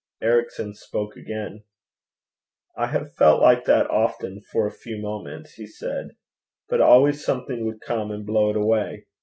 Ericson 0.23 0.73
spoke 0.73 1.15
again. 1.15 1.63
'I 2.75 2.87
have 2.87 3.13
felt 3.13 3.39
like 3.39 3.65
that 3.65 3.87
often 3.91 4.41
for 4.51 4.65
a 4.65 4.71
few 4.71 4.99
moments,' 4.99 5.53
he 5.53 5.67
said; 5.67 6.15
'but 6.67 6.81
always 6.81 7.23
something 7.23 7.65
would 7.67 7.81
come 7.81 8.09
and 8.09 8.25
blow 8.25 8.49
it 8.49 8.57
away. 8.57 9.05